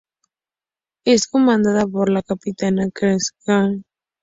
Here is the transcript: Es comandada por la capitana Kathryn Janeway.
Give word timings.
Es 1.05 1.27
comandada 1.27 1.85
por 1.85 2.09
la 2.09 2.23
capitana 2.23 2.89
Kathryn 2.91 3.19
Janeway. 3.45 3.83